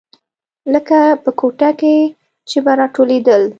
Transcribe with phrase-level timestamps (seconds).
[0.73, 1.97] لکه په کوټه کښې
[2.49, 3.41] چې به راټولېدل.